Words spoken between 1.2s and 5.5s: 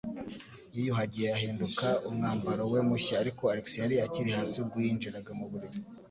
ahinduka umwambaro we mushya, ariko Alex yari akiri hasi ubwo yinjiraga mu